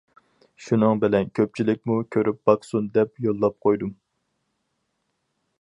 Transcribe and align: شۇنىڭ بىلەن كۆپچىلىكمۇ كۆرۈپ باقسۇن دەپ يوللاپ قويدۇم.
شۇنىڭ 0.67 1.01
بىلەن 1.03 1.29
كۆپچىلىكمۇ 1.39 1.99
كۆرۈپ 2.17 2.41
باقسۇن 2.51 2.89
دەپ 2.97 3.13
يوللاپ 3.27 3.61
قويدۇم. 3.67 3.93